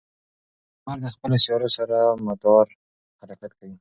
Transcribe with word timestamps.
لمر 0.83 0.97
د 1.03 1.07
خپلو 1.15 1.35
سیارو 1.43 1.69
سره 1.77 1.97
مدار 2.27 2.65
حرکت 3.21 3.51
کوي. 3.57 3.69